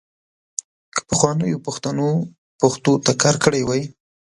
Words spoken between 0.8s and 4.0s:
که پخوانیو پښتنو پښتو ته کار کړی وای.